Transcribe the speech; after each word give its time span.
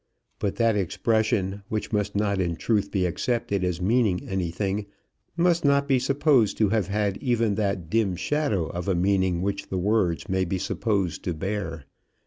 But 0.39 0.55
that 0.55 0.75
expression, 0.75 1.61
which 1.69 1.93
must 1.93 2.15
not 2.15 2.41
in 2.41 2.55
truth 2.55 2.89
be 2.89 3.05
accepted 3.05 3.63
as 3.63 3.79
meaning 3.79 4.27
anything, 4.27 4.87
must 5.37 5.63
not 5.63 5.87
be 5.87 5.99
supposed 5.99 6.57
to 6.57 6.69
have 6.69 6.87
had 6.87 7.17
even 7.17 7.53
that 7.53 7.87
dim 7.87 8.15
shadow 8.15 8.65
of 8.65 8.87
a 8.87 8.95
meaning 8.95 9.43
which 9.43 9.67
the 9.69 9.77
words 9.77 10.27
may 10.27 10.43
be 10.43 10.57
supposed 10.57 11.23
to 11.25 11.35
bear. 11.35 11.85